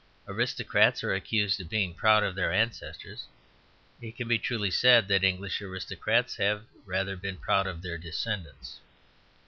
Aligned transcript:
Aristocrats 0.27 1.03
are 1.03 1.13
accused 1.13 1.61
of 1.61 1.69
being 1.69 1.93
proud 1.93 2.23
of 2.23 2.33
their 2.33 2.51
ancestors; 2.51 3.27
it 4.01 4.15
can 4.17 4.25
truly 4.39 4.69
be 4.69 4.71
said 4.71 5.07
that 5.09 5.23
English 5.23 5.61
aristocrats 5.61 6.37
have 6.37 6.65
rather 6.87 7.15
been 7.15 7.37
proud 7.37 7.67
of 7.67 7.83
their 7.83 7.99
descendants. 7.99 8.79